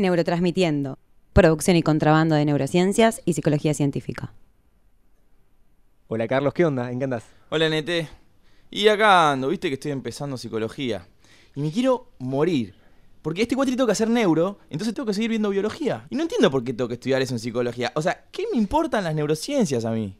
[0.00, 0.98] Neurotransmitiendo,
[1.34, 4.32] producción y contrabando de neurociencias y psicología científica.
[6.08, 6.90] Hola Carlos, ¿qué onda?
[6.90, 7.24] ¿En qué andás?
[7.50, 8.08] Hola Nete.
[8.70, 11.06] Y acá ando, viste que estoy empezando psicología.
[11.54, 12.74] Y me quiero morir.
[13.20, 16.06] Porque este cuatri tengo que hacer neuro, entonces tengo que seguir viendo biología.
[16.08, 17.92] Y no entiendo por qué tengo que estudiar eso en psicología.
[17.94, 20.16] O sea, ¿qué me importan las neurociencias a mí?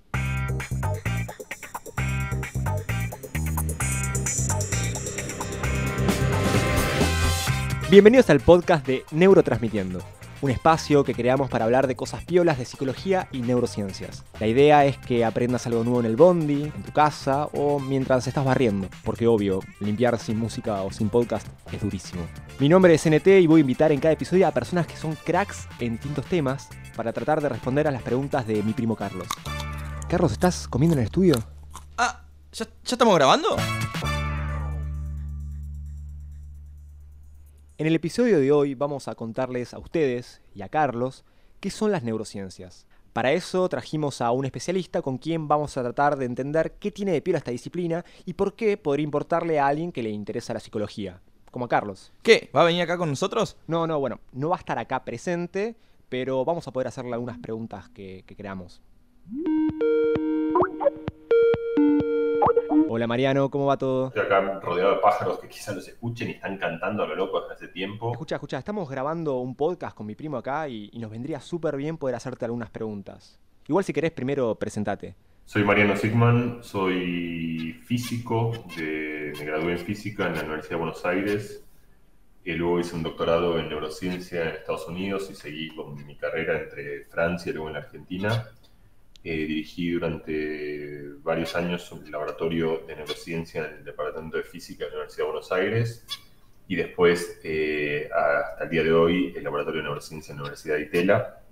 [7.90, 10.00] Bienvenidos al podcast de Neurotransmitiendo,
[10.42, 14.24] un espacio que creamos para hablar de cosas piolas de psicología y neurociencias.
[14.38, 18.28] La idea es que aprendas algo nuevo en el bondi, en tu casa o mientras
[18.28, 22.22] estás barriendo, porque obvio, limpiar sin música o sin podcast es durísimo.
[22.60, 25.16] Mi nombre es NT y voy a invitar en cada episodio a personas que son
[25.16, 29.26] cracks en distintos temas para tratar de responder a las preguntas de mi primo Carlos.
[30.08, 31.34] Carlos, ¿estás comiendo en el estudio?
[31.98, 33.56] Ah, ¿ya, ya estamos grabando?
[37.80, 41.24] En el episodio de hoy vamos a contarles a ustedes y a Carlos
[41.60, 42.86] qué son las neurociencias.
[43.14, 47.12] Para eso trajimos a un especialista con quien vamos a tratar de entender qué tiene
[47.12, 50.60] de pie esta disciplina y por qué podría importarle a alguien que le interesa la
[50.60, 52.12] psicología, como a Carlos.
[52.22, 52.50] ¿Qué?
[52.54, 53.56] ¿Va a venir acá con nosotros?
[53.66, 55.74] No, no, bueno, no va a estar acá presente,
[56.10, 58.82] pero vamos a poder hacerle algunas preguntas que, que creamos.
[62.88, 64.08] Hola Mariano, ¿cómo va todo?
[64.08, 67.40] Estoy acá rodeado de pájaros que quizás los escuchen y están cantando a lo loco
[67.40, 68.12] desde hace tiempo.
[68.12, 71.76] Escucha, escucha, estamos grabando un podcast con mi primo acá y, y nos vendría súper
[71.76, 73.38] bien poder hacerte algunas preguntas.
[73.68, 75.14] Igual si querés primero presentate.
[75.44, 81.04] Soy Mariano Sigman, soy físico, de, me gradué en física en la Universidad de Buenos
[81.04, 81.64] Aires.
[82.44, 86.58] Y luego hice un doctorado en neurociencia en Estados Unidos y seguí con mi carrera
[86.58, 88.46] entre Francia y luego en la Argentina.
[89.22, 94.90] Eh, dirigí durante varios años el laboratorio de neurociencia en el Departamento de Física de
[94.92, 96.06] la Universidad de Buenos Aires
[96.66, 100.76] y después, eh, hasta el día de hoy, el laboratorio de neurociencia en la Universidad
[100.76, 101.42] de Itela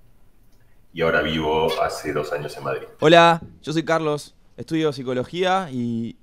[0.95, 2.89] y ahora vivo hace dos años en Madrid.
[3.01, 6.17] Hola, yo soy Carlos, estudio psicología y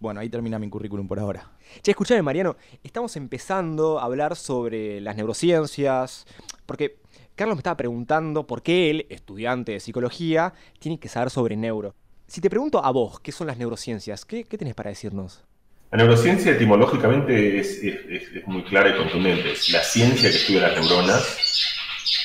[0.00, 1.52] bueno, ahí termina mi currículum por ahora.
[1.82, 6.26] Che, escuchame Mariano, estamos empezando a hablar sobre las neurociencias,
[6.66, 6.98] porque
[7.38, 11.94] Carlos me estaba preguntando por qué él, estudiante de psicología, tiene que saber sobre neuro.
[12.26, 14.24] Si te pregunto a vos, ¿qué son las neurociencias?
[14.24, 15.44] ¿Qué, qué tenés para decirnos?
[15.92, 17.80] La neurociencia etimológicamente es,
[18.46, 19.52] muy clara y contundente.
[19.52, 21.76] Es la ciencia que estudia las neuronas.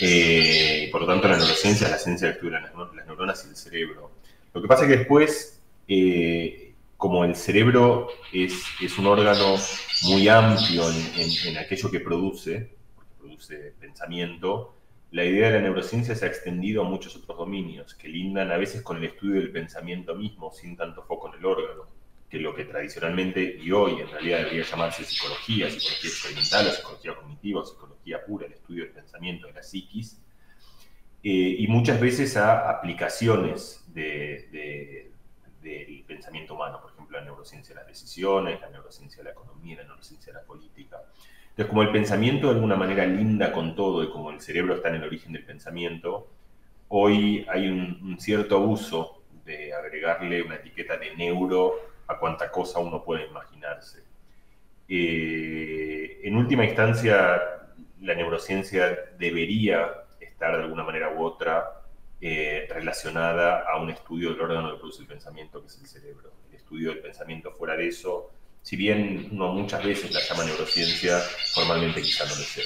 [0.02, 3.56] Eh, por lo tanto, la neurociencia es la ciencia que estudia las, neuronas y el
[3.56, 4.09] cerebro.
[4.52, 9.57] Lo que pasa es que después, eh, como el cerebro es, un órgano
[10.06, 14.73] muy amplio en, en, en aquello que produce, porque produce pensamiento,
[15.13, 18.57] la idea de la neurociencia se ha extendido a muchos otros dominios, que lindan a
[18.57, 21.88] veces con el estudio del pensamiento mismo, sin tanto foco en el órgano,
[22.28, 27.63] que lo que tradicionalmente y hoy en realidad debería llamarse psicología, psicología experimental, psicología cognitiva,
[27.63, 30.19] psicología pura, el estudio del pensamiento, de la psiquis,
[31.22, 35.12] eh, y muchas veces a aplicaciones de, de,
[35.62, 39.78] del pensamiento humano, por ejemplo, la neurociencia de las decisiones, la neurociencia de la economía,
[39.78, 41.03] la neurociencia de la política.
[41.53, 44.90] Entonces, como el pensamiento de alguna manera linda con todo y como el cerebro está
[44.90, 46.28] en el origen del pensamiento,
[46.88, 51.75] hoy hay un, cierto abuso de agregarle una etiqueta de neuro
[52.08, 54.03] a cuanta cosa uno puede imaginarse.
[54.90, 57.40] Eh, en última instancia,
[58.02, 61.84] la neurociencia debería estar de alguna manera u otra
[62.20, 66.31] eh, relacionada a un estudio del órgano que produce el pensamiento, que es el cerebro.
[66.50, 68.31] El estudio del pensamiento fuera de eso
[68.63, 71.19] si bien uno muchas veces la llama neurociencia,
[71.53, 72.63] formalmente quizá no lo sea.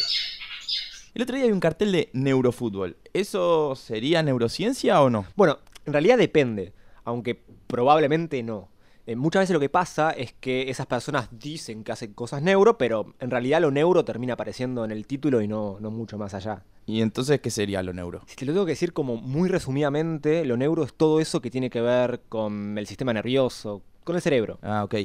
[1.13, 2.95] El otro día hay un cartel de neurofútbol.
[3.13, 5.25] ¿Eso sería neurociencia o no?
[5.35, 8.69] Bueno, en realidad depende, aunque probablemente no.
[9.07, 12.77] Eh, muchas veces lo que pasa es que esas personas dicen que hacen cosas neuro,
[12.77, 16.33] pero en realidad lo neuro termina apareciendo en el título y no, no mucho más
[16.33, 16.63] allá.
[16.85, 18.21] ¿Y entonces qué sería lo neuro?
[18.27, 21.49] Si te lo tengo que decir como muy resumidamente, lo neuro es todo eso que
[21.49, 24.59] tiene que ver con el sistema nervioso, con el cerebro.
[24.61, 24.95] Ah, ok.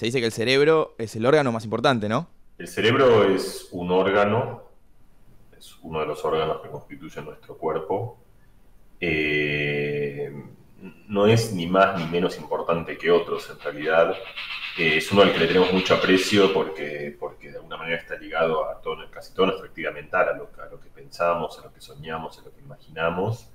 [0.00, 2.26] Se dice que el cerebro es el órgano más importante, ¿no?
[2.56, 4.62] El cerebro es un órgano,
[5.58, 8.16] es uno de los órganos que constituyen nuestro cuerpo.
[8.98, 10.32] Eh,
[11.06, 14.14] no es ni más ni menos importante que otros, en realidad.
[14.78, 18.16] Eh, es uno al que le tenemos mucho aprecio porque, porque de alguna manera está
[18.16, 21.82] ligado a todo, casi toda nuestra actividad mental, a lo que pensamos, a lo que
[21.82, 23.50] soñamos, a lo que imaginamos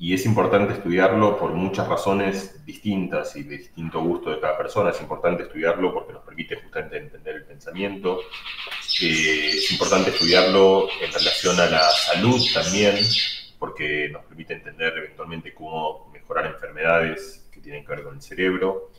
[0.00, 4.90] y es importante estudiarlo por muchas razones distintas y de distinto gusto de cada persona.
[4.90, 8.20] Es importante estudiarlo porque nos permite justamente entender el pensamiento.
[9.02, 12.96] Eh, es importante estudiarlo en relación a la salud también,
[13.58, 18.92] porque nos permite entender eventualmente cómo mejorar enfermedades que tienen que ver con el cerebro.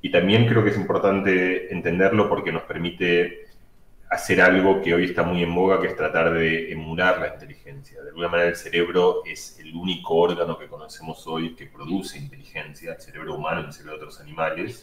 [0.00, 3.45] Y también creo que es importante entenderlo porque nos permite
[4.10, 8.00] hacer algo que hoy está muy en boga, que es tratar de emular la inteligencia.
[8.02, 12.94] De alguna manera el cerebro es el único órgano que conocemos hoy que produce inteligencia,
[12.94, 14.82] el cerebro humano el cerebro de otros animales,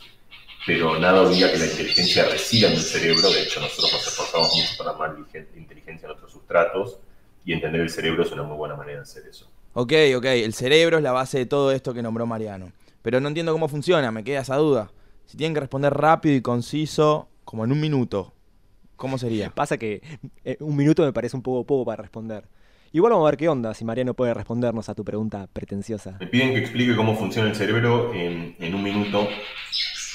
[0.66, 4.56] pero nada obliga que la inteligencia resida en el cerebro, de hecho nosotros nos esforzamos
[4.56, 5.16] mucho para armar
[5.56, 7.00] inteligencia en otros sustratos,
[7.46, 9.50] y entender el cerebro es una muy buena manera de hacer eso.
[9.74, 12.72] Ok, ok, el cerebro es la base de todo esto que nombró Mariano.
[13.02, 14.92] Pero no entiendo cómo funciona, me queda esa duda.
[15.26, 18.34] Si tienen que responder rápido y conciso, como en un minuto,
[19.04, 19.50] ¿cómo sería?
[19.50, 20.02] Pasa que
[20.46, 22.46] eh, un minuto me parece un poco poco para responder.
[22.94, 26.16] Igual vamos a ver qué onda, si Mariano puede respondernos a tu pregunta pretenciosa.
[26.22, 29.28] Me piden que explique cómo funciona el cerebro en, un minuto,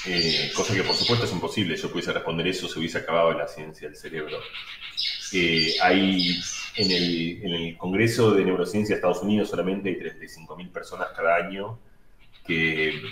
[0.06, 1.76] eh, cosa que por supuesto es imposible.
[1.76, 4.38] Yo pudiese responder eso, se hubiese acabado la ciencia del cerebro.
[5.34, 6.40] Eh, hay
[6.76, 11.36] en el, en el, Congreso de Neurociencia de Estados Unidos solamente hay 35.000 personas cada
[11.36, 11.78] año
[12.46, 13.02] que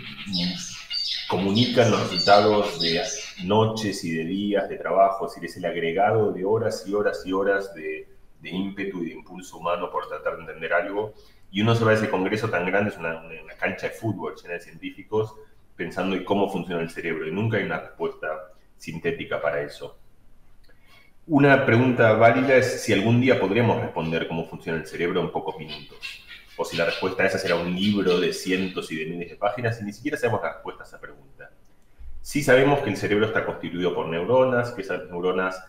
[1.29, 3.03] comunican los resultados de
[3.45, 7.23] noches y de días de trabajo, es decir, es el agregado de horas y horas
[7.25, 8.09] y horas de,
[8.43, 11.15] ímpetu y de impulso humano por tratar de entender algo.
[11.51, 14.35] Y uno se va a ese congreso tan grande, es una, una cancha de fútbol
[14.37, 15.35] llena de científicos,
[15.75, 17.27] pensando en cómo funciona el cerebro.
[17.27, 19.99] Y nunca hay una respuesta sintética para eso.
[21.27, 25.59] Una pregunta válida es si algún día podríamos responder cómo funciona el cerebro en pocos
[25.59, 25.99] minutos.
[26.57, 29.37] O si la respuesta a esa será un libro de cientos y de miles de
[29.37, 31.51] páginas y ni siquiera sabemos la respuesta a esa pregunta.
[32.27, 35.63] Sí sabemos que el cerebro está constituido por neuronas, que esas neuronas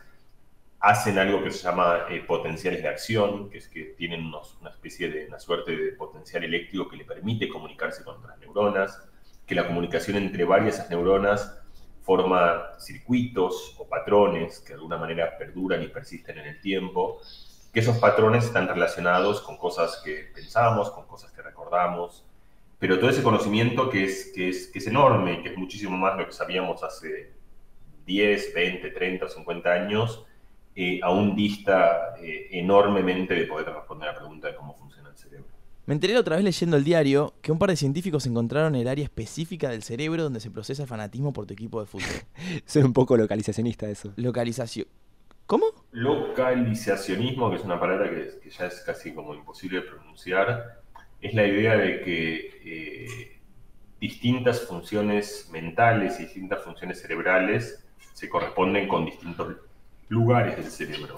[0.80, 5.08] hacen algo que se llama eh, potenciales de acción, que es que tienen una especie
[5.08, 9.00] de, una suerte de potencial eléctrico que le permite comunicarse con otras neuronas,
[9.46, 11.62] que la comunicación entre varias esas neuronas
[12.02, 17.22] forma circuitos o patrones que de alguna manera perduran y persisten en el tiempo,
[17.72, 22.27] que esos patrones están relacionados con cosas que pensamos, con cosas que recordamos,
[22.80, 25.98] pero todo ese conocimiento que es, que es, que es enorme y que es muchísimo
[25.98, 27.32] más de lo que sabíamos hace
[28.06, 30.26] 10, 20, 30 o 50 años,
[30.76, 35.18] eh, aún dista eh, enormemente de poder responder a la pregunta de cómo funciona el
[35.18, 35.48] cerebro.
[35.88, 39.06] Me enteré otra vez leyendo el diario que un par de científicos encontraron el área
[39.06, 42.10] específica del cerebro donde se procesa el fanatismo por tu equipo de fútbol.
[42.66, 44.14] Soy un poco localizacionista eso.
[44.18, 44.86] Localización.
[45.48, 45.66] ¿Cómo?
[45.94, 50.77] Localizacionismo, que es una palabra que, ya es casi como imposible de pronunciar,
[51.22, 53.40] es la idea de que eh,
[54.00, 57.84] distintas funciones mentales y distintas funciones cerebrales
[58.14, 59.58] se corresponden con distintos
[60.10, 61.16] lugares del cerebro.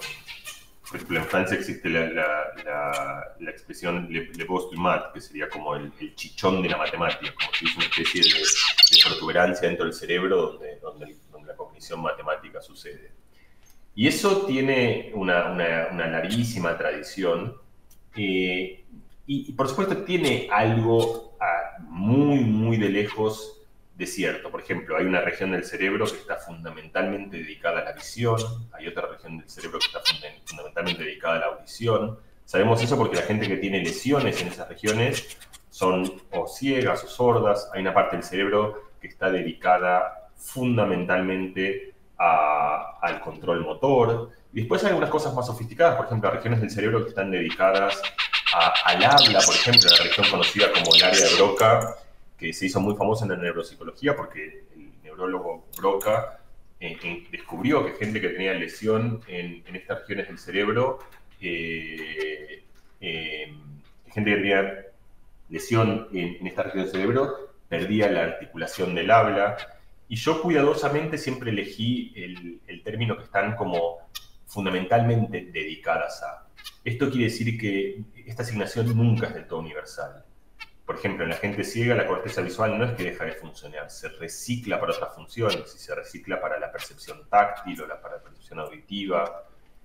[0.90, 5.92] Por ejemplo, en Francia existe la, expresión le, le du mat, que sería como el,
[6.16, 10.80] chichón de la matemática, como si es una especie de, protuberancia dentro del cerebro donde,
[10.80, 11.16] donde,
[11.46, 13.12] la cognición matemática sucede.
[13.94, 15.54] Y eso tiene una,
[15.92, 17.56] larguísima tradición
[18.16, 18.84] eh,
[19.32, 21.36] y, por supuesto tiene algo
[21.82, 23.60] muy, muy de lejos
[23.94, 24.50] desierto.
[24.50, 28.40] Por ejemplo, hay una región del cerebro que está fundamentalmente dedicada a la visión,
[28.72, 30.00] hay otra región del cerebro que está
[30.44, 32.18] fundamentalmente dedicada a la audición.
[32.44, 35.38] Sabemos eso porque la gente que tiene lesiones en esas regiones
[35.70, 37.70] son o ciegas o sordas.
[37.72, 44.30] Hay una parte del cerebro que está dedicada fundamentalmente al control motor.
[44.52, 48.02] Y después hay algunas cosas más sofisticadas, por ejemplo, regiones del cerebro que están dedicadas
[48.52, 51.96] al habla, por ejemplo, la región conocida como el área de Broca,
[52.38, 56.40] que se hizo muy famosa en la neuropsicología porque el neurólogo Broca
[56.80, 61.00] eh, descubrió que gente que tenía lesión en, estas regiones del cerebro,
[61.40, 62.64] eh,
[63.00, 63.54] eh,
[64.12, 64.86] gente que tenía
[65.50, 69.56] lesión en, estas regiones del cerebro, perdía la articulación del habla.
[70.08, 73.98] Y yo cuidadosamente siempre elegí el, el término que están como
[74.46, 76.46] fundamentalmente dedicadas a.
[76.84, 80.24] Esto quiere decir que esta asignación nunca es del todo universal.
[80.86, 83.90] Por ejemplo, en la gente ciega la corteza visual no es que deja de funcionar,
[83.90, 88.16] se recicla para otras funciones, y se recicla para la percepción táctil o la, para
[88.16, 89.44] la percepción auditiva.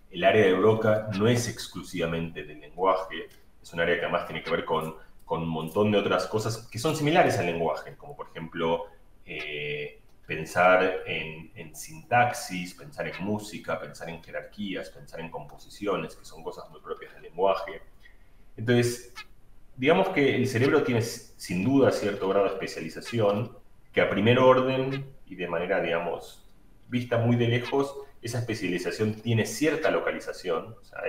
[0.09, 3.27] El área de Broca no es exclusivamente del lenguaje,
[3.61, 6.67] es un área que además tiene que ver con, con un montón de otras cosas
[6.71, 8.85] que son similares al lenguaje, como por ejemplo
[9.25, 16.43] eh, pensar en, sintaxis, pensar en música, pensar en jerarquías, pensar en composiciones, que son
[16.43, 17.81] cosas muy propias del lenguaje.
[18.57, 19.13] Entonces,
[19.75, 23.57] digamos que el cerebro tiene sin duda cierto grado de especialización,
[23.91, 26.45] que a primer orden y de manera, digamos,
[26.87, 30.75] vista muy de lejos, esa especialización tiene cierta localización.
[30.81, 31.01] O sea,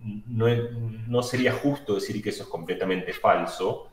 [0.00, 3.87] no, sería justo decir que eso es completamente falso,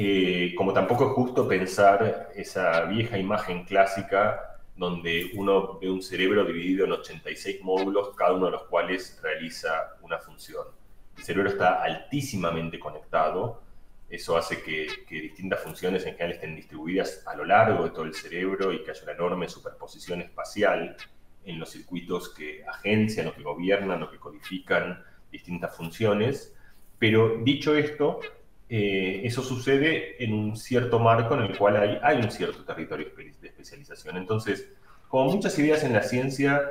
[0.00, 6.44] eh, como tampoco es justo pensar esa vieja imagen clásica donde uno ve un cerebro
[6.44, 10.78] dividido en 86 módulos, cada uno de los cuales realiza una función
[11.18, 13.62] el cerebro está altísimamente conectado.
[14.08, 18.14] Eso hace que, distintas funciones en general estén distribuidas a lo largo de todo el
[18.14, 20.96] cerebro y que haya una enorme superposición espacial
[21.44, 26.54] en los circuitos que agencian o que gobiernan o que codifican distintas funciones.
[26.98, 28.20] Pero dicho esto,
[28.70, 33.08] eh, eso sucede en un cierto marco en el cual hay, hay un cierto territorio
[33.16, 34.16] de especialización.
[34.18, 34.68] Entonces,
[35.08, 36.62] como muchas ideas en la ciencia,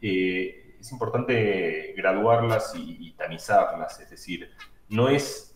[0.00, 4.50] eh, es importante graduarlas y, tamizarlas, es decir,
[4.88, 5.54] no es,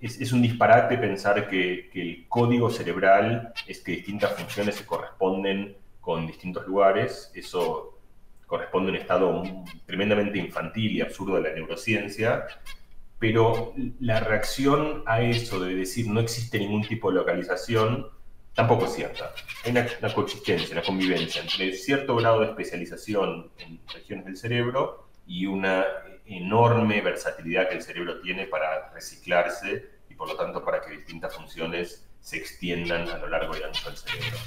[0.00, 5.76] es, un disparate pensar que, que, el código cerebral es que distintas funciones se corresponden
[6.00, 7.98] con distintos lugares, eso
[8.46, 9.42] corresponde a un estado
[9.86, 12.46] tremendamente infantil y absurdo de la neurociencia,
[13.18, 18.06] pero la reacción a eso de decir no existe ningún tipo de localización
[18.54, 19.32] tampoco es cierta.
[19.64, 25.46] Hay una, coexistencia, una convivencia entre cierto grado de especialización en regiones del cerebro y
[25.46, 25.84] una
[26.26, 31.34] enorme versatilidad que el cerebro tiene para reciclarse y por lo tanto para que distintas
[31.34, 34.38] funciones se extiendan a lo largo y ancho del cerebro.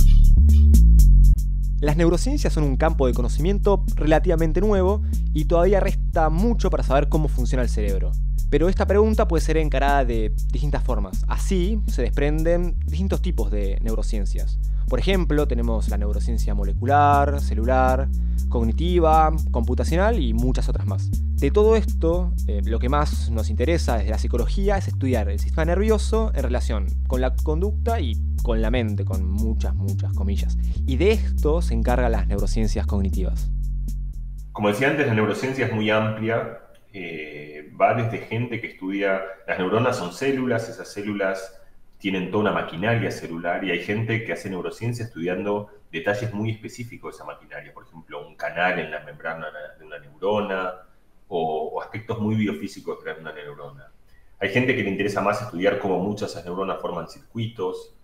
[1.80, 5.02] Las neurociencias son un campo de conocimiento relativamente nuevo
[5.34, 8.12] y todavía resta mucho para saber cómo funciona el cerebro.
[8.52, 11.24] Pero esta pregunta puede ser encarada de distintas formas.
[11.30, 14.60] Así se desprenden distintos tipos de neurociencias.
[14.90, 18.10] Por ejemplo, tenemos la neurociencia molecular, celular,
[18.50, 21.10] cognitiva, computacional y muchas otras más.
[21.38, 25.40] De todo esto, eh, lo que más nos interesa desde la psicología es estudiar el
[25.40, 30.58] sistema nervioso en relación con la conducta y con la mente, con muchas, muchas comillas.
[30.86, 33.50] Y de esto se encargan las neurociencias cognitivas.
[34.52, 36.61] Como decía antes, la neurociencia es muy amplia
[36.94, 41.62] eh, va desde gente que estudia, las neuronas son células, esas células
[41.98, 47.14] tienen toda una maquinaria celular y hay gente que hace neurociencia estudiando detalles muy específicos
[47.14, 50.74] de esa maquinaria, por ejemplo, un canal en la membrana de una neurona
[51.28, 53.92] o, aspectos muy biofísicos de una neurona.
[54.40, 57.96] Hay gente que le interesa más estudiar cómo muchas de esas neuronas forman circuitos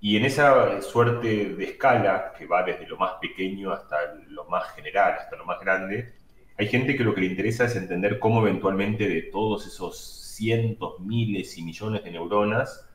[0.00, 4.70] y en esa suerte de escala que va desde lo más pequeño hasta lo más
[4.74, 6.19] general, hasta lo más grande,
[6.60, 11.00] hay gente que lo que le interesa es entender cómo eventualmente de todos esos cientos,
[11.00, 12.86] miles y millones de neuronas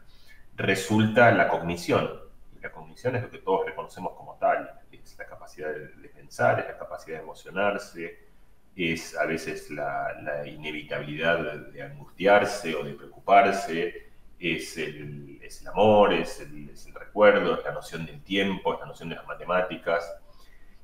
[0.56, 2.12] resulta la cognición.
[2.56, 6.60] Y la cognición es lo que todos reconocemos como tal, es la capacidad de, pensar,
[6.60, 8.20] es la capacidad de emocionarse,
[8.76, 15.40] es a veces la, inevitabilidad de, angustiarse o de preocuparse, es el,
[15.74, 19.16] amor, es el, es el, recuerdo, es la noción del tiempo, es la noción de
[19.16, 20.08] las matemáticas.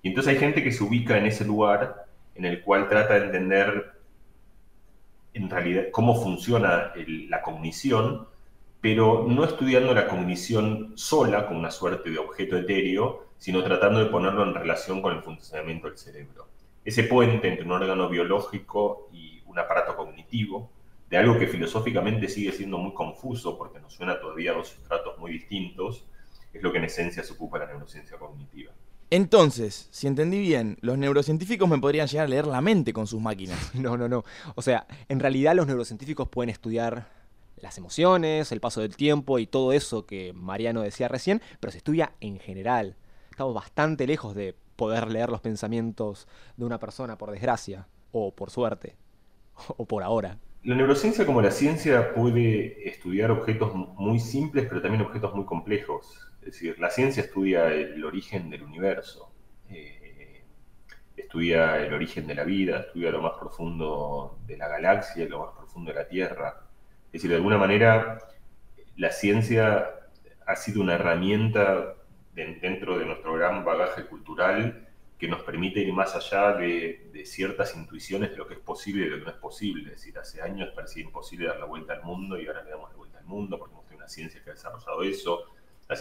[0.01, 3.25] Y entonces hay gente que se ubica en ese lugar en el cual trata de
[3.25, 3.91] entender
[5.33, 8.27] en realidad cómo funciona la cognición,
[8.81, 14.07] pero no estudiando la cognición sola como una suerte de objeto etéreo, sino tratando de
[14.07, 16.47] ponerlo en relación con el funcionamiento del cerebro.
[16.83, 20.69] Ese puente entre un órgano biológico y un aparato cognitivo,
[21.09, 25.17] de algo que filosóficamente sigue siendo muy confuso porque nos suena todavía a dos sustratos
[25.19, 26.05] muy distintos,
[26.53, 28.71] es lo que en esencia se ocupa la neurociencia cognitiva.
[29.13, 33.19] Entonces, si entendí bien, los neurocientíficos me podrían llegar a leer la mente con sus
[33.19, 33.59] máquinas.
[33.73, 34.23] No, no, no.
[34.55, 37.09] O sea, en realidad los neurocientíficos pueden estudiar
[37.57, 41.79] las emociones, el paso del tiempo y todo eso que Mariano decía recién, pero se
[41.79, 42.95] estudia en general.
[43.29, 48.49] Estamos bastante lejos de poder leer los pensamientos de una persona, por desgracia, o por
[48.49, 48.95] suerte,
[49.75, 50.37] o por ahora.
[50.63, 56.31] La neurociencia como la ciencia puede estudiar objetos muy simples, pero también objetos muy complejos.
[56.41, 59.33] Es decir, la ciencia estudia el origen del universo,
[59.69, 60.43] eh,
[61.17, 65.55] estudia el origen de la vida, estudia lo más profundo de la galaxia, lo más
[65.57, 66.61] profundo de la Tierra.
[67.07, 68.19] Es decir, de alguna manera,
[68.97, 69.89] la ciencia
[70.45, 71.95] ha sido una herramienta
[72.33, 74.90] dentro de nuestro gran bagaje cultural
[75.21, 79.05] que nos permite ir más allá de, ciertas intuiciones de lo que es posible y
[79.05, 79.83] de lo que no es posible.
[79.83, 82.89] Es decir, hace años parecía imposible dar la vuelta al mundo y ahora le damos
[82.89, 85.45] la vuelta al mundo porque hemos tenido una ciencia que ha desarrollado eso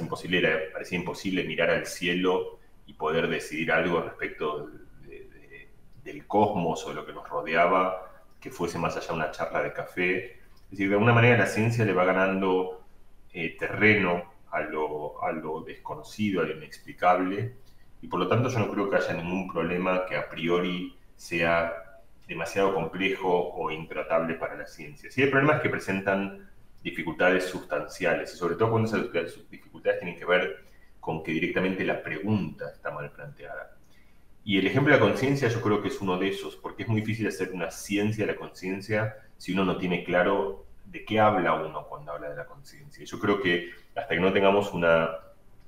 [0.00, 4.70] imposible, parecía imposible mirar al cielo y poder decidir algo respecto
[6.02, 8.10] del cosmos o de lo que nos rodeaba
[8.40, 10.32] que fuese más allá de una charla de café.
[10.64, 12.86] Es decir, de alguna manera la ciencia le va ganando
[13.34, 17.56] eh, terreno a lo, a lo desconocido, a lo inexplicable,
[18.02, 21.72] y por lo tanto yo no creo que haya ningún problema que a priori sea
[22.26, 25.10] demasiado complejo o intratable para la ciencia.
[25.10, 26.48] Sí hay problemas que presentan
[26.82, 29.02] dificultades sustanciales y sobre todo cuando esas
[29.50, 30.64] dificultades tienen que ver
[30.98, 33.76] con que directamente la pregunta está mal planteada.
[34.44, 36.88] Y el ejemplo de la conciencia yo creo que es uno de esos, porque es
[36.88, 41.20] muy difícil hacer una ciencia de la conciencia si uno no tiene claro de qué
[41.20, 43.04] habla uno cuando habla de la conciencia.
[43.04, 45.10] Yo creo que hasta que no tengamos una,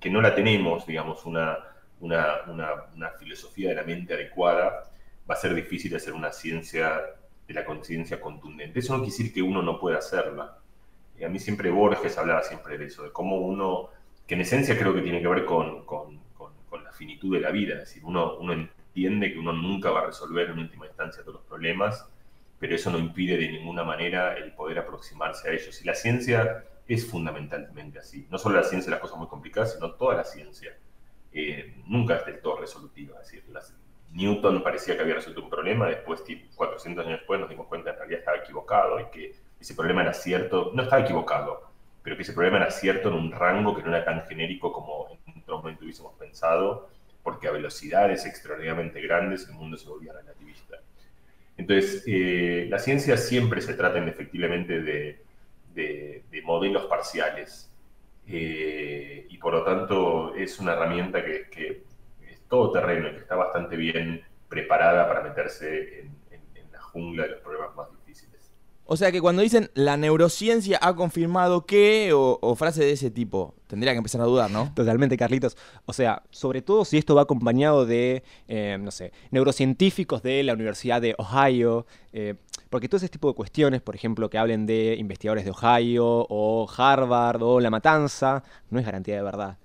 [0.01, 1.59] que no la tenemos, digamos, una,
[2.03, 4.91] una, una filosofía de la mente adecuada,
[5.29, 7.01] va a ser difícil hacer una ciencia
[7.49, 8.81] de la conciencia contundente.
[8.81, 10.59] Eso no quiere decir que uno no pueda hacerla,
[11.25, 13.91] a mí siempre Borges hablaba siempre de eso, de cómo uno,
[14.27, 16.21] que en esencia creo que tiene que ver con, con,
[16.83, 20.07] la finitud de la vida, es decir, uno, uno entiende que uno nunca va a
[20.07, 22.07] resolver en última instancia todos los problemas,
[22.59, 25.83] pero eso no impide de ninguna manera el poder aproximarse a ellos.
[25.83, 28.27] Y la ciencia es fundamentalmente así.
[28.31, 30.77] No solo la ciencia de las cosas muy complicadas, sino toda la ciencia.
[31.33, 33.21] Eh, nunca es del todo resolutiva.
[33.21, 33.45] Es decir,
[34.13, 36.23] Newton parecía que había resuelto un problema, después,
[36.55, 40.03] 400 años después, nos dimos cuenta que en realidad estaba equivocado y que ese problema
[40.03, 41.71] era cierto, no estaba equivocado,
[42.03, 45.19] pero que ese problema era cierto en un rango que no era tan genérico como
[45.27, 46.91] en otro momento hubiésemos pensado,
[47.23, 50.79] porque a velocidades extraordinariamente grandes el mundo se volvía relativista.
[51.57, 55.23] Entonces, eh, la ciencia siempre se trata indefectiblemente de,
[55.75, 57.71] de, modelos parciales
[58.27, 61.85] eh, y por lo tanto es una herramienta que, que,
[62.29, 67.25] es todo terreno y que está bastante bien preparada para meterse en, en la jungla
[67.25, 68.03] de los problemas más difíciles.
[68.85, 73.11] O sea que cuando dicen la neurociencia ha confirmado que, o, o frase de ese
[73.11, 74.71] tipo, tendría que empezar a dudar, ¿no?
[74.75, 75.57] Totalmente, Carlitos.
[75.87, 80.53] O sea, sobre todo si esto va acompañado de, eh, no sé, neurocientíficos de la
[80.53, 82.35] Universidad de Ohio, eh,
[82.73, 86.67] porque todo ese tipo de cuestiones, por ejemplo, que hablen de investigadores de Ohio o
[86.75, 89.59] Harvard o La Matanza, no es garantía de verdad.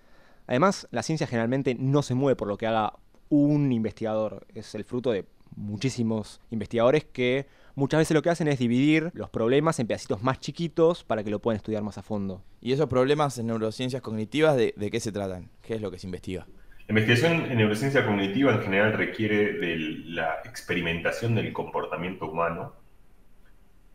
[0.45, 2.91] Además, la ciencia generalmente no se mueve por lo que haga
[3.29, 5.23] un investigador, es el fruto de
[5.55, 10.41] muchísimos investigadores que muchas veces lo que hacen es dividir los problemas en pedacitos más
[10.41, 12.43] chiquitos para que lo puedan estudiar más a fondo.
[12.59, 15.49] ¿Y esos problemas en neurociencias cognitivas de, qué se tratan?
[15.61, 16.45] ¿Qué es lo que se investiga?
[16.89, 22.76] La investigación en neurociencia cognitiva en general requiere de la experimentación del comportamiento humano.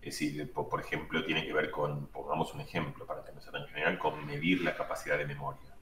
[0.02, 3.52] Es decir, por ejemplo, tiene que ver con, pongamos un ejemplo para que no sea
[3.52, 5.76] tan general, con medir la capacidad de memoria.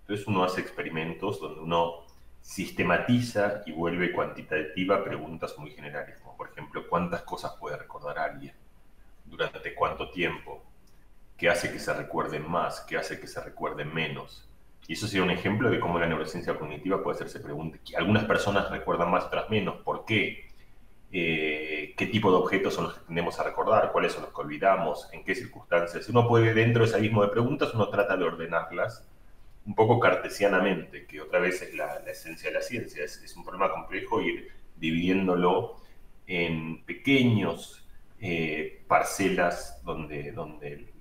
[0.00, 2.06] Entonces uno hace experimentos donde uno
[2.40, 8.54] sistematiza y vuelve cuantitativa preguntas muy generales, como por ejemplo, ¿cuántas cosas puede recordar alguien?
[9.26, 10.64] ¿Durante cuánto tiempo?
[11.36, 12.80] ¿Qué hace que se recuerden más?
[12.80, 14.48] ¿Qué hace que se recuerden menos?
[14.88, 17.80] Y eso sería un ejemplo de cómo la neurociencia cognitiva puede hacerse preguntas.
[17.96, 19.76] Algunas personas recuerdan más, otras menos.
[19.82, 20.51] ¿Por qué?
[21.14, 23.92] Eh, ¿Qué tipo de objetos son los que tendemos a recordar?
[23.92, 25.08] ¿Cuáles son los que olvidamos?
[25.12, 26.08] ¿En qué circunstancias?
[26.08, 29.06] Uno puede, dentro de ese abismo de preguntas, uno trata de ordenarlas
[29.66, 33.04] un poco cartesianamente, que otra vez es la, esencia de la ciencia.
[33.04, 35.76] Es, un problema complejo ir dividiéndolo
[36.26, 37.86] en pequeños
[38.20, 40.92] eh, parcelas donde, donde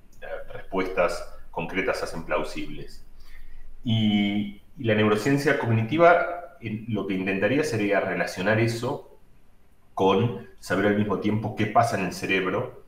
[0.53, 3.05] respuestas concretas hacen plausibles.
[3.83, 9.10] Y, la neurociencia cognitiva lo que intentaría sería relacionar eso
[9.93, 12.81] con saber al mismo tiempo qué pasa en el cerebro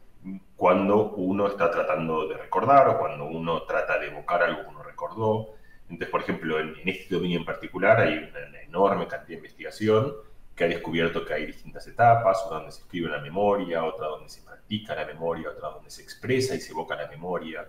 [0.55, 4.83] cuando uno está tratando de recordar o cuando uno trata de evocar algo que uno
[4.83, 5.55] recordó,
[5.89, 10.13] entonces, por ejemplo, en, este dominio en particular hay una, enorme cantidad de investigación
[10.55, 14.29] que ha descubierto que hay distintas etapas, una donde se escribe la memoria, otra donde
[14.29, 17.67] se practica la memoria, otra donde se expresa y se evoca la memoria,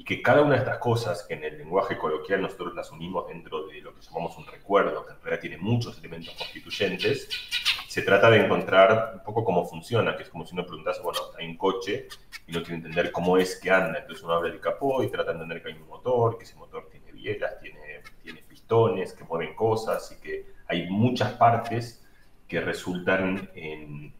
[0.00, 3.28] y que cada una de estas cosas, que en el lenguaje coloquial nosotros las unimos
[3.28, 7.28] dentro de lo que llamamos un recuerdo, que en realidad tiene muchos elementos constituyentes,
[7.86, 11.20] se trata de encontrar un poco cómo funciona, que es como si uno preguntase, bueno,
[11.38, 12.08] hay un coche
[12.46, 15.32] y no quiere entender cómo es que anda, entonces uno abre el capó y trata
[15.32, 19.54] de entender que hay un motor, que ese motor tiene tiene, tiene pistones que mueven
[19.54, 22.02] cosas y que hay muchas partes
[22.48, 24.14] que resultan en,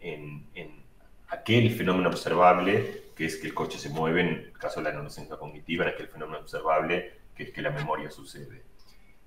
[1.29, 4.93] aquel fenómeno observable, que es que el coche se mueve, en el caso de la
[4.93, 8.63] neurociencia cognitiva, en aquel fenómeno observable, que es que la memoria sucede.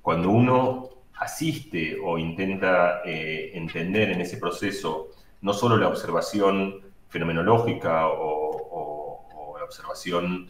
[0.02, 5.10] Cuando uno asiste o intenta eh, entender en ese proceso
[5.42, 9.28] no solo la observación fenomenológica o,
[9.60, 10.50] la observación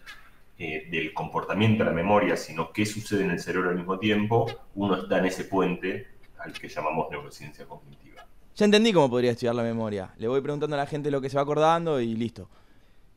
[0.58, 4.46] eh, del comportamiento de la memoria, sino qué sucede en el cerebro al mismo tiempo,
[4.76, 6.08] uno está en ese puente
[6.40, 8.26] al que llamamos neurociencia cognitiva.
[8.56, 10.14] Ya entendí cómo podría estudiar la memoria.
[10.18, 12.48] Le voy preguntando a la gente lo que se va acordando y listo.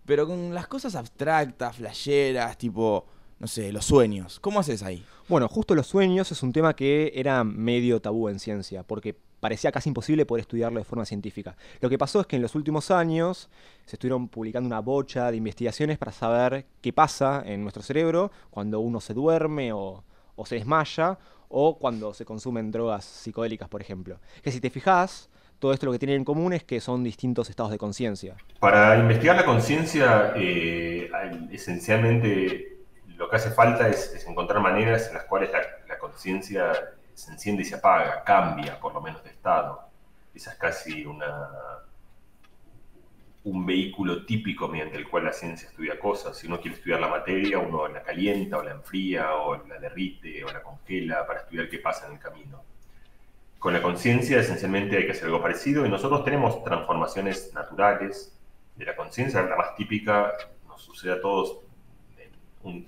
[0.06, 3.04] Pero con las cosas abstractas, flasheras, tipo,
[3.38, 5.04] no sé, los sueños, ¿cómo haces ahí?
[5.28, 9.72] Bueno, justo los sueños es un tema que era medio tabú en ciencia, porque parecía
[9.72, 11.56] casi imposible poder estudiarlo de forma científica.
[11.80, 13.48] Lo que pasó es que en los últimos años
[13.84, 18.80] se estuvieron publicando una bocha de investigaciones para saber qué pasa en nuestro cerebro cuando
[18.80, 20.04] uno se duerme o,
[20.44, 24.18] se desmaya o cuando se consumen drogas psicodélicas, por ejemplo.
[24.42, 27.50] Que si te fijas, todo esto lo que tienen en común es que son distintos
[27.50, 28.36] estados de conciencia.
[28.60, 31.10] Para investigar la conciencia, eh,
[31.50, 32.78] esencialmente
[33.16, 35.50] lo que hace falta es, encontrar maneras en las cuales
[35.88, 36.72] la conciencia
[37.14, 39.88] se enciende y se apaga, cambia por lo menos de estado.
[40.34, 41.48] Esa es casi una,
[43.44, 46.36] un vehículo típico mediante el cual la ciencia estudia cosas.
[46.36, 50.44] Si uno quiere estudiar la materia, uno la calienta o la enfría o la derrite
[50.44, 52.62] o la congela para estudiar qué pasa en el camino.
[53.58, 58.38] Con la conciencia esencialmente hay que hacer algo parecido y nosotros tenemos transformaciones naturales
[58.76, 59.42] de la conciencia.
[59.42, 60.32] La más típica
[60.68, 61.60] nos sucede a todos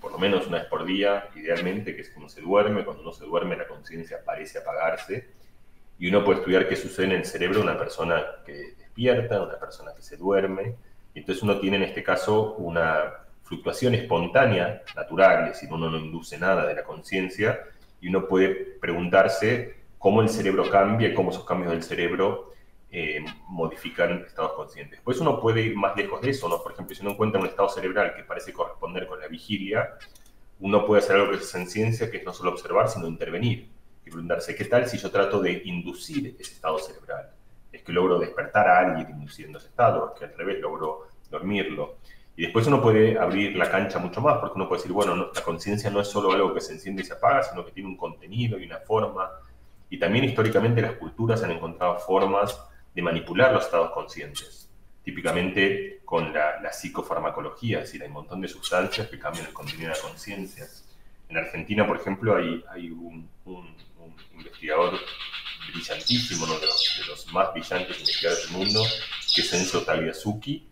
[0.01, 2.85] por lo menos una vez por día, idealmente, que es cuando se duerme.
[2.85, 5.29] Cuando uno se duerme, la conciencia parece apagarse.
[6.01, 9.59] y uno puede estudiar qué sucede en el cerebro de una persona que despierta, una
[9.59, 10.77] persona que se duerme,
[11.13, 15.99] y entonces uno tiene en este caso una fluctuación espontánea, natural, es decir, uno no
[15.99, 17.65] induce nada de la conciencia,
[18.01, 22.53] y uno puede preguntarse cómo el cerebro cambia y cómo esos cambios del cerebro
[22.91, 24.99] eh, modifican estados conscientes.
[24.99, 26.63] Después uno puede ir más lejos de eso, ¿no?
[26.63, 29.99] Por ejemplo, si uno encuentra un estado cerebral que parece corresponder con la vigilia,
[30.61, 33.69] uno puede hacer algo que es en ciencia, que es no solo observar, sino intervenir.
[34.07, 37.31] Y preguntarse, ¿qué tal si yo trato de inducir ese estado cerebral?
[37.71, 41.99] Es que logro despertar a alguien induciendo ese estado, es que al revés logro dormirlo.
[42.37, 45.43] Y después uno puede abrir la cancha mucho más, porque uno puede decir, bueno, la
[45.43, 47.97] conciencia no es solo algo que se enciende y se apaga, sino que tiene un
[47.97, 49.29] contenido y una forma.
[49.91, 52.59] Y también históricamente las culturas han encontrado formas
[52.95, 54.69] de manipular los estados conscientes,
[55.03, 59.91] típicamente con la, psicofarmacología, es decir, hay un montón de sustancias que cambian el contenido
[59.91, 60.67] de la conciencia.
[61.29, 63.29] En Argentina, por ejemplo, hay, hay un,
[64.35, 64.99] investigador
[65.73, 68.83] brillantísimo, uno de los, más brillantes investigadores del mundo,
[69.35, 70.67] que es Enzo Tagliasucchi,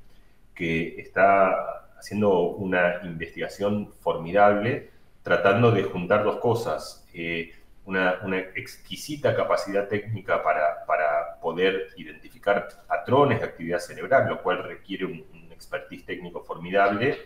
[0.54, 4.90] que está haciendo una investigación formidable
[5.22, 7.06] tratando de juntar dos cosas.
[7.12, 7.52] Eh,
[7.86, 15.04] una, exquisita capacidad técnica para, para, poder identificar patrones de actividad cerebral, lo cual requiere
[15.04, 17.16] un, expertise técnico formidable,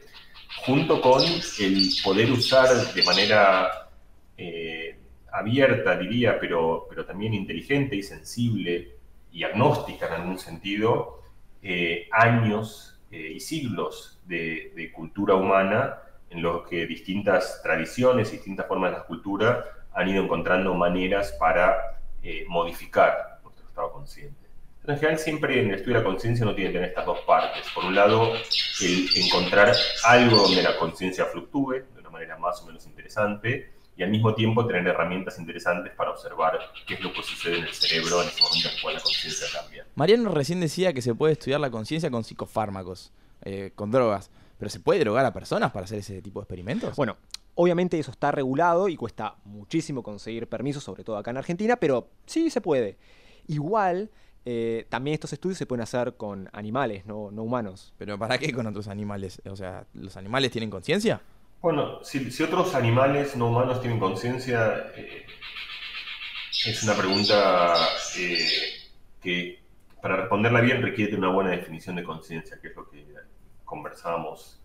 [0.64, 3.88] junto con el poder usar de manera
[4.36, 4.96] eh,
[5.32, 8.94] abierta, diría, pero, pero también inteligente y sensible
[9.32, 11.22] y agnóstica en algún sentido,
[11.60, 15.98] eh, años eh, y siglos de, de cultura humana
[16.30, 22.00] en los que distintas tradiciones, distintas formas de la cultura han ido encontrando maneras para
[22.22, 24.40] eh, modificar nuestro estado consciente.
[24.86, 27.20] En general, siempre en el estudio de la conciencia uno tiene que tener estas dos
[27.20, 27.66] partes.
[27.74, 28.32] Por un lado,
[28.80, 29.74] el encontrar
[30.04, 34.34] algo donde la conciencia fluctúe de una manera más o menos interesante y al mismo
[34.34, 38.28] tiempo tener herramientas interesantes para observar qué es lo que sucede en el cerebro en
[38.28, 39.86] ese momento en el cual la conciencia cambia.
[39.94, 44.30] Mariano recién decía que se puede estudiar la conciencia con psicofármacos, eh, con drogas.
[44.58, 46.94] ¿Pero se puede drogar a personas para hacer ese tipo de experimentos?
[46.96, 47.16] Bueno,
[47.54, 52.08] Obviamente eso está regulado y cuesta muchísimo conseguir permisos, sobre todo acá en Argentina, pero
[52.26, 52.96] sí se puede.
[53.48, 54.10] Igual,
[54.44, 57.92] eh, también estos estudios se pueden hacer con animales, no, humanos.
[57.98, 59.42] ¿Pero para qué con otros animales?
[59.44, 61.20] O sea, ¿los animales tienen conciencia?
[61.60, 65.26] Bueno, si, otros animales no humanos tienen conciencia, eh,
[66.64, 67.74] es una pregunta
[68.18, 68.48] eh,
[69.20, 69.60] que
[70.00, 73.04] para responderla bien requiere una buena definición de conciencia, que es lo que
[73.64, 74.56] conversábamos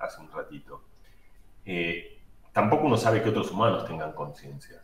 [0.00, 0.82] hace un ratito
[2.52, 4.82] tampoco uno sabe que otros humanos tengan conciencia.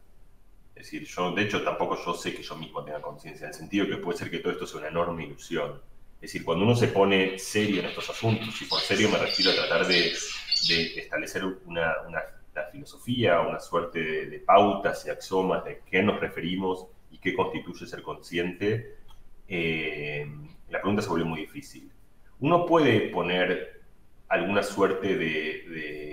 [0.75, 3.55] Es decir, yo, de hecho, tampoco yo sé que yo mismo tenga conciencia, en el
[3.55, 5.81] sentido que puede ser que todo esto sea una enorme ilusión.
[6.17, 9.53] Es decir, cuando uno se pone serio en estos asuntos, y por serio me refiero
[9.53, 10.13] a tratar de,
[10.97, 11.95] establecer una,
[12.73, 18.03] filosofía, una suerte de, pautas y axiomas de qué nos referimos y qué constituye ser
[18.03, 18.99] consciente,
[19.47, 20.27] eh,
[20.69, 21.91] la pregunta se vuelve muy difícil.
[22.41, 23.83] Uno puede poner
[24.29, 26.08] alguna suerte de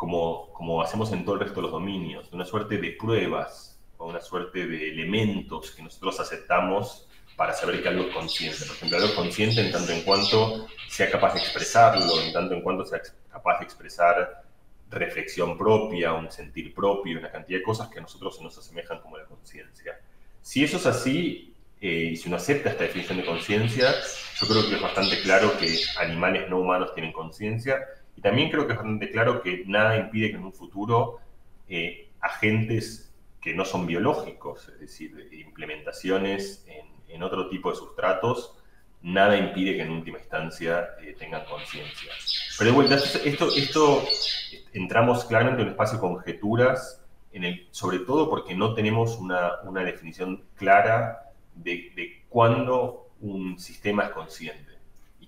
[0.00, 4.06] como, como hacemos en todo el resto de los dominios, una suerte de pruebas o
[4.06, 8.64] una suerte de elementos que nosotros aceptamos para saber que algo es consciente.
[8.64, 12.54] Por ejemplo, algo es consciente en tanto en cuanto sea capaz de expresarlo, en tanto
[12.54, 14.42] en cuanto sea capaz de expresar
[14.88, 19.00] reflexión propia, un sentir propio, una cantidad de cosas que a nosotros se nos asemejan
[19.00, 20.00] como la conciencia.
[20.40, 23.94] Si eso es así, eh, y si uno acepta esta definición de conciencia,
[24.40, 27.80] yo creo que es bastante claro que animales no humanos tienen conciencia
[28.22, 31.18] también creo que es bastante claro que nada impide que en un futuro
[31.68, 36.66] eh, agentes que no son biológicos, es decir, implementaciones
[37.08, 38.56] en, otro tipo de sustratos,
[39.02, 42.12] nada impide que en última instancia eh, tengan conciencia.
[42.56, 44.04] Pero de vuelta, esto, esto
[44.72, 47.04] entramos claramente en un espacio de conjeturas,
[47.72, 54.69] sobre todo porque no tenemos una, definición clara de cuándo un sistema es consciente.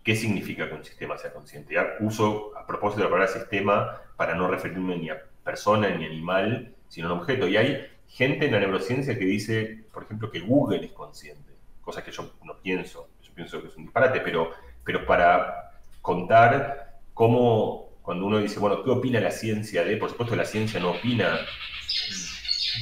[0.03, 1.75] ¿Qué significa que un sistema sea consciente?
[1.75, 6.05] Ya uso a propósito de la palabra sistema para no referirme ni a persona ni
[6.07, 7.47] animal, sino a un objeto.
[7.47, 12.03] Y hay gente en la neurociencia que dice, por ejemplo, que Google es consciente, cosa
[12.03, 14.51] que yo no pienso, yo pienso que es un disparate, pero,
[14.85, 19.97] pero para contar cómo, cuando uno dice, bueno, ¿qué opina la ciencia de?
[19.97, 21.39] Por supuesto, la ciencia no opina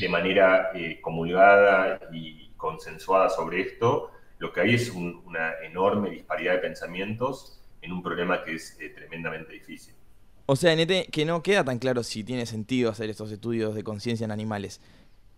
[0.00, 6.55] de manera eh, comulgada y consensuada sobre esto, lo que hay es una enorme disparidad
[6.55, 9.94] de pensamientos en un problema que es eh, tremendamente difícil.
[10.46, 14.24] O sea, que no queda tan claro si tiene sentido hacer estos estudios de conciencia
[14.24, 14.81] en animales,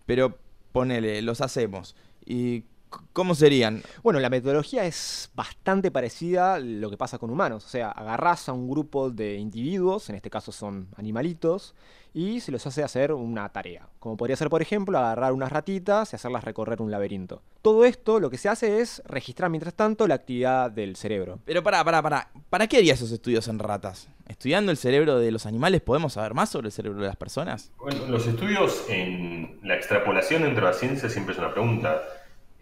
[0.07, 0.39] pero
[0.71, 1.97] ponele, los hacemos.
[2.25, 2.65] ¿Y
[3.13, 3.83] ¿Cómo serían?
[4.03, 7.65] Bueno, la metodología es bastante parecida a lo que pasa con humanos.
[7.65, 11.75] O sea, agarrás a un grupo de individuos, en este caso son animalitos,
[12.15, 13.89] y se los hace hacer una tarea.
[13.99, 17.43] Como podría ser, por ejemplo, agarrar unas ratitas y hacerlas recorrer un laberinto.
[17.63, 21.39] Todo esto lo que se hace es registrar, mientras tanto, la actividad del cerebro.
[21.45, 22.31] Pero para, para, para.
[22.51, 24.09] ¿Para qué haría esos estudios en ratas?
[24.29, 27.71] ¿Estudiando el cerebro de los animales podemos saber más sobre el cerebro de las personas?
[27.79, 32.03] Bueno, los estudios en la extrapolación dentro de la ciencia siempre es una pregunta.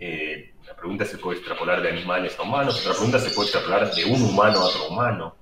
[0.03, 3.93] Eh, la pregunta se puede extrapolar de animales a humanos, otra pregunta se puede extrapolar
[3.93, 5.37] de un humano a otro humano.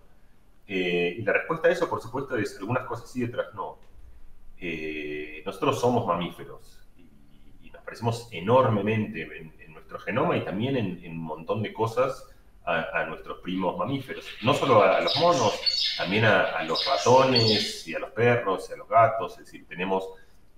[0.66, 3.79] Eh, y la respuesta a eso, por supuesto, es algunas cosas sí, otras no.
[4.59, 11.18] Eh, nosotros somos mamíferos y, nos parecemos enormemente en, nuestro genoma y también en, un
[11.18, 12.29] montón de cosas
[12.64, 14.27] a, nuestros primos mamíferos.
[14.42, 18.77] No solo a, los monos, también a, los ratones y a los perros y a
[18.77, 19.38] los gatos.
[19.38, 20.05] Es decir, tenemos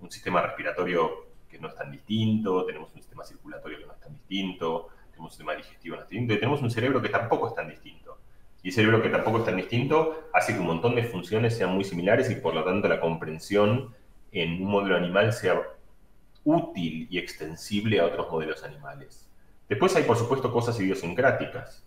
[0.00, 4.00] un sistema respiratorio que no es tan distinto, tenemos un sistema circulatorio que no es
[4.00, 7.08] tan distinto, tenemos un sistema digestivo que no es distinto, y tenemos un cerebro que
[7.08, 8.18] tampoco es tan distinto.
[8.62, 11.74] Y ese cerebro que tampoco es tan distinto hace que un montón de funciones sean
[11.74, 13.94] muy similares y por lo tanto la comprensión
[14.32, 15.60] en un modelo animal sea
[16.44, 19.28] útil y extensible a otros modelos animales.
[19.68, 21.84] Después hay, por supuesto, cosas idiosincráticas.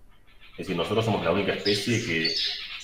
[0.52, 2.34] Es decir, nosotros somos la única especie que,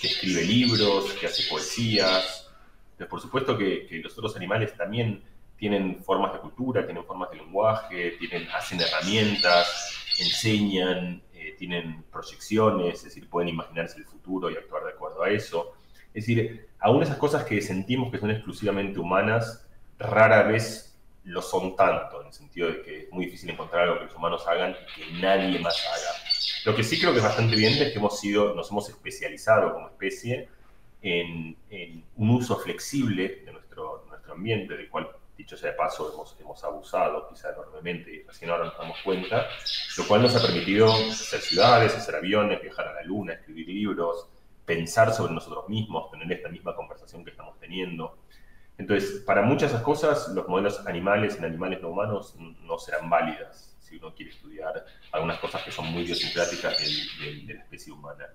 [0.02, 2.50] escribe libros, que hace poesías.
[2.92, 5.22] Entonces, por supuesto que, que los otros animales también
[5.60, 13.00] tienen formas de cultura, tienen formas de lenguaje, tienen, hacen herramientas, enseñan, eh, tienen proyecciones,
[13.00, 15.74] es decir, pueden imaginarse el futuro y actuar de acuerdo a eso.
[16.13, 19.67] Es decir, aún esas cosas que sentimos que son exclusivamente humanas,
[20.00, 24.00] rara vez lo son tanto, en el sentido de que es muy difícil encontrar algo
[24.00, 26.17] que los humanos hagan y que nadie más haga.
[26.65, 29.74] Lo que sí creo que es bastante evidente es que hemos sido, nos hemos especializado
[29.74, 30.48] como especie
[31.02, 36.13] en, en un uso flexible de nuestro, nuestro ambiente, del cual dicho sea de paso,
[36.13, 39.47] hemos, hemos abusado quizá enormemente y recién ahora nos damos cuenta,
[39.97, 44.28] lo cual nos ha permitido hacer ciudades, hacer aviones, viajar a la luna, escribir libros,
[44.65, 48.17] pensar sobre nosotros mismos, tener esta misma conversación que estamos teniendo.
[48.78, 53.10] Entonces, para muchas de esas cosas, los modelos animales en animales no humanos no serán
[53.10, 57.93] válidas si uno quiere estudiar algunas cosas que son muy idiosincráticas de, de la especie
[57.93, 58.28] humana.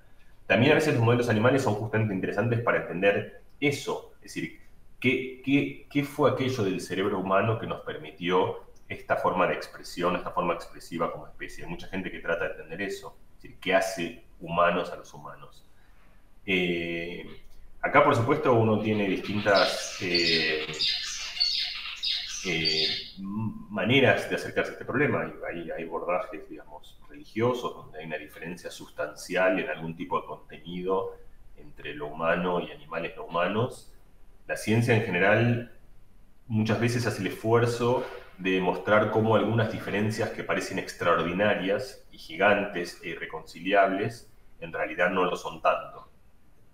[0.46, 4.63] También a veces los modelos animales son justamente interesantes para entender eso, es decir,
[5.04, 10.54] ¿Qué, fue aquello del cerebro humano que nos permitió esta forma de expresión, esta forma
[10.54, 11.64] expresiva como especie?
[11.64, 15.12] Hay mucha gente que trata de entender eso, es decir, ¿qué hace humanos a los
[15.12, 15.62] humanos?
[16.46, 17.22] Eh,
[17.82, 20.66] acá, por supuesto, uno tiene distintas eh,
[22.46, 22.86] eh,
[23.18, 25.30] maneras de acercarse a este problema.
[25.50, 31.18] Hay, hay abordajes, digamos, religiosos, donde hay una diferencia sustancial en algún tipo de contenido
[31.58, 33.90] entre lo humano y animales no humanos
[34.46, 35.72] la ciencia en general
[36.46, 38.06] muchas veces hace el esfuerzo
[38.38, 44.30] de mostrar cómo algunas diferencias que parecen extraordinarias y gigantes e irreconciliables,
[44.60, 46.08] en realidad no lo son tanto.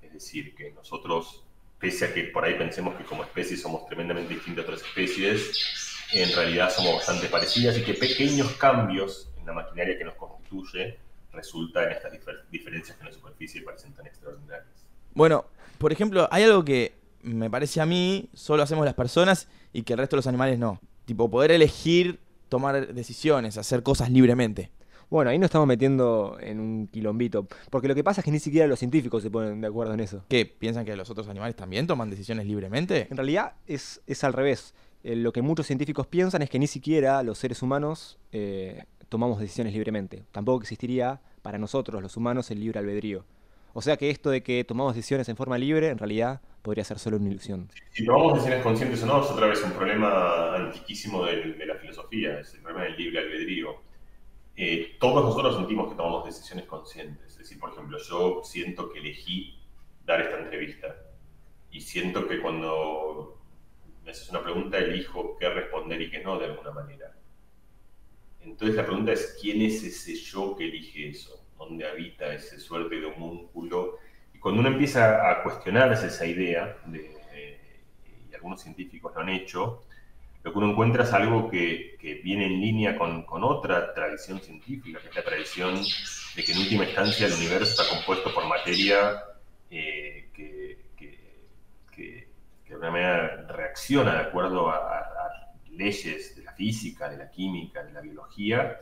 [0.03, 1.45] Es decir, que nosotros,
[1.79, 5.97] pese a que por ahí pensemos que como especie somos tremendamente distintos a otras especies,
[6.13, 10.99] en realidad somos bastante parecidas y que pequeños cambios en la maquinaria que nos constituye
[11.33, 12.13] resultan en estas
[12.51, 14.87] diferencias que en la superficie parecen tan extraordinarias.
[15.15, 15.45] Bueno,
[15.79, 19.95] por ejemplo, hay algo que me parece a mí, solo hacemos las personas y que
[19.95, 20.81] el resto de los animales no.
[21.05, 24.71] Tipo, poder elegir tomar decisiones, hacer cosas libremente.
[25.09, 28.39] Bueno, ahí nos estamos metiendo en un quilombito, porque lo que pasa es que ni
[28.39, 30.25] siquiera los científicos se ponen de acuerdo en eso.
[30.29, 30.47] ¿Qué?
[30.47, 33.09] ¿Piensan que los otros animales también toman decisiones libremente?
[33.11, 34.73] En realidad es, es al revés.
[35.03, 39.41] Eh, lo que muchos científicos piensan es que ni siquiera los seres humanos eh, tomamos
[39.41, 40.23] decisiones libremente.
[40.31, 43.25] Tampoco existiría para nosotros, los humanos, el libre albedrío.
[43.73, 46.99] O sea que esto de que tomamos decisiones en forma libre, en realidad podría ser
[46.99, 47.69] solo una ilusión.
[47.93, 52.41] Si tomamos decisiones conscientes o no, es otra vez un problema antiquísimo de, la filosofía,
[52.41, 53.83] es el problema del libre albedrío.
[54.57, 57.33] Eh, todos nosotros sentimos que tomamos decisiones conscientes.
[57.33, 59.59] Es decir, por ejemplo, yo siento que elegí
[60.05, 60.97] dar esta entrevista
[61.71, 63.39] y siento que cuando
[64.05, 67.15] me haces una pregunta elijo qué responder y qué no de alguna manera.
[68.41, 71.41] Entonces la pregunta es, ¿quién es ese yo que elige eso?
[71.61, 73.99] dónde habita ese suerte de homúnculo.
[74.41, 79.85] Cuando uno empieza a cuestionarse esa idea, y algunos científicos lo han hecho,
[80.43, 85.09] lo que uno encuentra es algo que, viene en línea con, otra tradición científica, que
[85.09, 85.83] es la tradición
[86.35, 89.23] de que en última instancia el universo está compuesto por materia
[89.71, 90.79] eh, que,
[91.97, 95.01] de alguna manera reacciona de acuerdo a
[95.73, 98.81] leyes de la física, de la química, de la biología,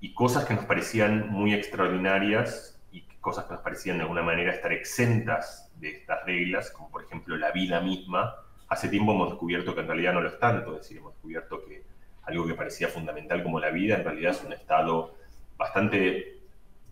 [0.00, 2.79] y cosas que nos parecían muy extraordinarias
[3.20, 7.36] cosas que nos parecían de alguna manera estar exentas de estas reglas, como por ejemplo
[7.36, 8.34] la vida misma,
[8.68, 11.64] hace tiempo hemos descubierto que en realidad no lo es tanto, es decir, hemos descubierto
[11.64, 11.82] que
[12.22, 15.14] algo que parecía fundamental como la vida, en realidad es un estado
[15.56, 16.40] bastante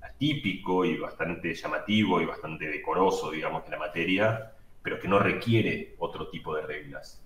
[0.02, 5.94] atípico y bastante llamativo y bastante decoroso, digamos, de la materia, pero que no requiere
[5.98, 7.22] otro tipo de reglas.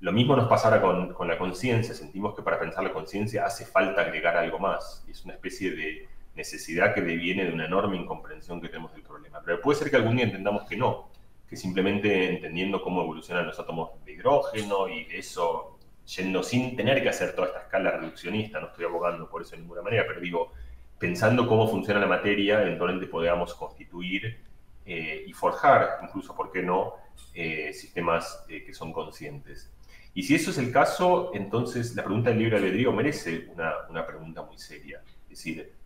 [0.00, 1.92] Lo mismo nos pasa con, con la conciencia.
[1.92, 5.04] Sentimos que para pensar la conciencia hace falta agregar algo más.
[5.08, 9.42] Es una especie de necesidad que deviene de una enorme incomprensión que tenemos del problema.
[9.44, 11.10] Pero puede ser que algún día entendamos que no,
[11.48, 15.78] que simplemente entendiendo cómo evolucionan los átomos de hidrógeno y de eso
[16.16, 19.58] yendo sin tener que hacer toda esta escala reduccionista, no estoy abogando por eso de
[19.58, 20.52] ninguna manera, pero digo,
[20.98, 24.38] pensando cómo funciona la materia, eventualmente podamos constituir
[24.86, 26.94] eh, y forjar, incluso, ¿por qué no?,
[27.34, 29.70] eh, sistemas eh, que son conscientes.
[30.14, 34.06] Y si eso es el caso, entonces la pregunta del libre albedrío merece una, una
[34.06, 35.02] pregunta muy seria.
[35.24, 35.77] Es decir,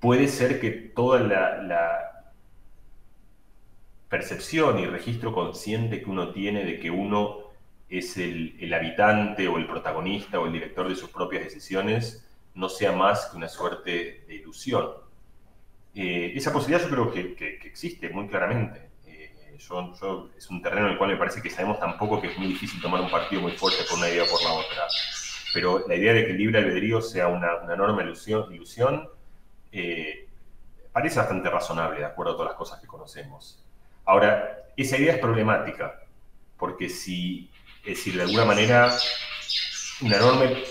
[0.00, 2.04] puede ser que toda la,
[4.08, 7.40] percepción y registro consciente que uno tiene de que uno
[7.90, 12.92] es el, habitante o el protagonista o el director de sus propias decisiones, no sea
[12.92, 14.88] más que una suerte de ilusión.
[15.94, 18.88] Eh, esa posibilidad yo creo que, existe muy claramente.
[19.06, 22.48] Eh, es un terreno en el cual me parece que sabemos tampoco que es muy
[22.48, 24.86] difícil tomar un partido muy fuerte por una idea o por la otra.
[25.52, 29.17] Pero la idea de que el libre albedrío sea una, enorme ilusión
[29.72, 30.28] eh,
[30.92, 33.64] parece bastante razonable, de acuerdo a todas las cosas que conocemos.
[34.04, 36.00] Ahora, esa idea es problemática,
[36.56, 37.50] porque si
[37.88, 38.94] es decir, de alguna manera,
[40.02, 40.62] un enorme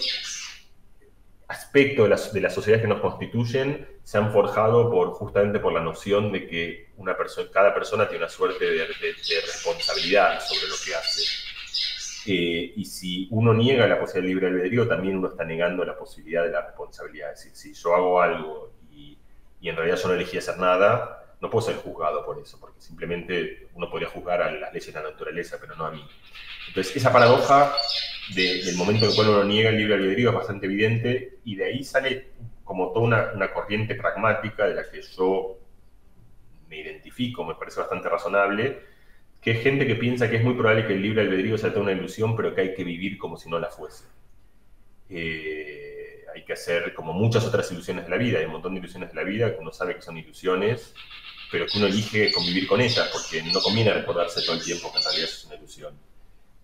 [1.48, 5.74] aspecto de las, de las sociedades que nos constituyen se han forjado por, justamente por
[5.74, 10.40] la noción de que una persona, cada persona tiene una suerte de, de, de responsabilidad
[10.42, 11.24] sobre lo que hace.
[12.28, 15.98] Eh, y si uno niega la posibilidad del libre albedrío, también uno está negando la
[15.98, 17.32] posibilidad de la responsabilidad.
[17.34, 18.74] Es decir, si yo hago algo
[19.60, 22.82] y, en realidad yo no elegí hacer nada, no puedo ser juzgado por eso, porque
[22.82, 26.04] simplemente uno podría juzgar a las leyes de la naturaleza, pero no a mí.
[26.68, 27.74] Entonces, esa paradoja
[28.36, 31.56] de, del momento en el cual uno niega el libre albedrío es bastante evidente y
[31.56, 32.28] de ahí sale
[32.64, 35.58] como toda una, una, corriente pragmática de la que yo
[36.70, 38.80] me identifico, me parece bastante razonable,
[39.42, 41.84] que es gente que piensa que es muy probable que el libre albedrío sea toda
[41.84, 44.06] una ilusión, pero que hay que vivir como si no la fuese.
[45.10, 45.87] Eh,
[46.38, 49.10] hay que hacer como muchas otras ilusiones de la vida, hay un montón de ilusiones
[49.10, 50.94] de la vida que uno sabe que son ilusiones,
[51.52, 54.98] pero que uno elige convivir con ellas, porque no conviene recordarse todo el tiempo que
[55.00, 56.08] en realidad es una ilusión.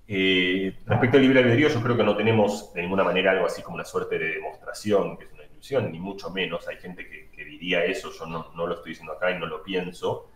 [0.08, 3.62] Eh, respecto al libre albedrío, yo creo que no tenemos de ninguna manera algo así
[3.62, 6.68] como una suerte de demostración que es una ilusión, ni mucho menos.
[6.68, 10.30] Hay gente que, diría eso, yo no, lo estoy diciendo acá y no lo pienso.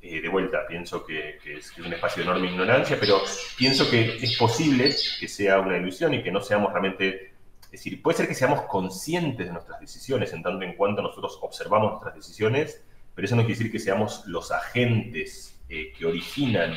[0.00, 3.22] Eh, de vuelta, pienso que, es, que, es, un espacio de enorme ignorancia, pero
[3.56, 7.33] pienso que es posible que sea una ilusión y que no seamos realmente.
[7.74, 11.40] Es decir, puede ser que seamos conscientes de nuestras decisiones en tanto en cuanto nosotros
[11.42, 12.84] observamos nuestras decisiones,
[13.16, 16.72] pero eso no quiere decir que seamos los agentes eh, que originan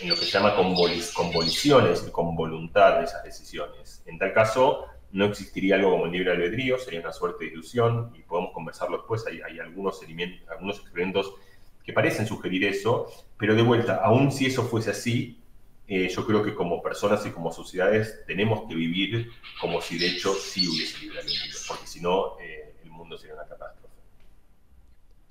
[0.00, 4.04] en lo que se llama convoliciones, con voluntad de esas decisiones.
[4.06, 8.12] En tal caso, no existiría algo como el libre albedrío, sería una suerte de ilusión,
[8.14, 10.00] y podemos conversarlo después, hay, algunos,
[10.48, 11.34] algunos experimentos
[11.82, 15.41] que parecen sugerir eso, pero de vuelta, aun si eso fuese así,
[15.88, 20.08] eh, yo creo que como personas y como sociedades tenemos que vivir como si de
[20.08, 23.94] hecho sí hubiese albedrío, porque si no, eh, el mundo sería una catástrofe.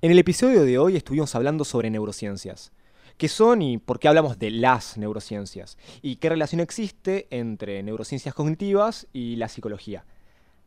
[0.01, 2.71] En el episodio de hoy estuvimos hablando sobre neurociencias.
[3.17, 5.77] ¿Qué son y por qué hablamos de las neurociencias?
[6.01, 10.05] ¿Y qué relación existe entre neurociencias cognitivas y la psicología?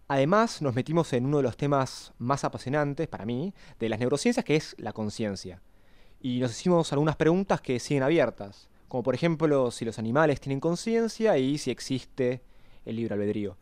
[0.06, 4.44] Además, nos metimos en uno de los temas más apasionantes para mí de las neurociencias,
[4.44, 5.62] que es la conciencia.
[6.20, 10.60] Y nos hicimos algunas preguntas que siguen abiertas, como por ejemplo si los animales tienen
[10.60, 12.42] conciencia y si existe
[12.84, 13.56] el libre albedrío.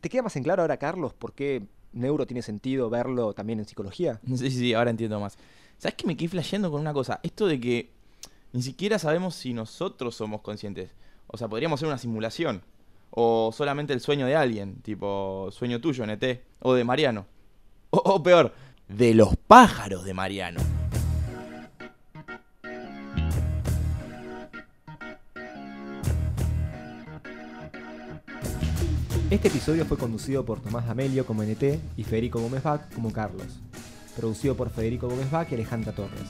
[0.00, 3.66] ¿Te queda más en claro ahora, Carlos, por qué neuro tiene sentido verlo también en
[3.66, 4.22] psicología?
[4.34, 5.36] Sí, sí, ahora entiendo más.
[5.76, 7.20] ¿Sabes que me quedé flasheando con una cosa?
[7.22, 7.90] Esto de que
[8.54, 10.92] ni siquiera sabemos si nosotros somos conscientes.
[11.26, 12.62] O sea, podríamos ser una simulación.
[13.10, 16.24] O solamente el sueño de alguien, tipo sueño tuyo, NT.
[16.60, 17.26] O de Mariano.
[17.90, 18.54] O, o peor,
[18.88, 20.79] de los pájaros de Mariano.
[29.30, 33.60] Este episodio fue conducido por Tomás Amelio como NT y Federico Gómez Bach como Carlos.
[34.16, 36.26] Producido por Federico Gómez Bach y Alejandra Torres.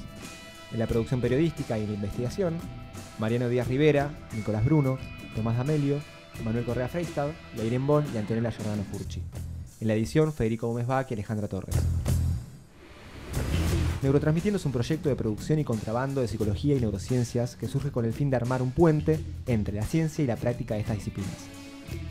[0.71, 2.59] En la producción periodística y la investigación,
[3.19, 4.99] Mariano Díaz Rivera, Nicolás Bruno,
[5.35, 5.99] Tomás Amelio,
[6.45, 9.23] Manuel Correa Freistad, Irene Bon y Antonella Giordano Furchi.
[9.81, 11.77] En la edición, Federico Gómez Bach y Alejandra Torres.
[14.03, 18.05] Neurotransmitiendo es un proyecto de producción y contrabando de psicología y neurociencias que surge con
[18.05, 21.60] el fin de armar un puente entre la ciencia y la práctica de estas disciplinas.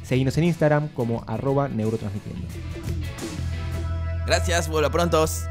[0.04, 2.48] Seguimos en Instagram como arroba neurotransmitiendo.
[4.26, 5.44] Gracias, vuelvo prontos.